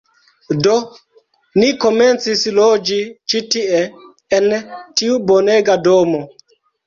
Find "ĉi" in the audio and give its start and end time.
3.33-3.41